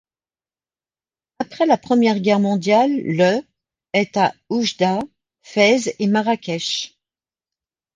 [1.37, 3.43] Après la Première Guerre mondiale, le
[3.93, 4.99] est à Oujda,
[5.43, 6.97] Fez et Marrakech.